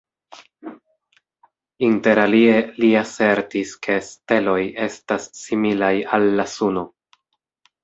[1.87, 4.57] Interalie li asertis, ke steloj
[4.89, 6.89] estas similaj al la Suno.